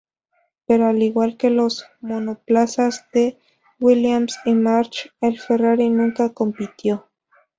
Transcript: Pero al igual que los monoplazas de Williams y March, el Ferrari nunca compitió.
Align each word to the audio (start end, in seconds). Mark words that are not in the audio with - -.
Pero 0.65 0.87
al 0.87 1.03
igual 1.03 1.37
que 1.37 1.51
los 1.51 1.85
monoplazas 1.99 3.05
de 3.13 3.37
Williams 3.79 4.39
y 4.45 4.55
March, 4.55 5.13
el 5.21 5.37
Ferrari 5.39 5.91
nunca 5.91 6.33
compitió. 6.33 7.07